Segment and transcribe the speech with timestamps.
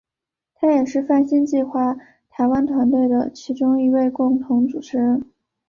[0.55, 1.95] 他也是泛星计画
[2.31, 5.23] 台湾团队的其中一位共同主持人。